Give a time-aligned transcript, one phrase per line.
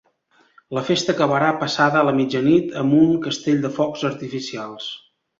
[0.75, 4.89] La festa acabarà passada la mitjanit amb un castell de focs artificials.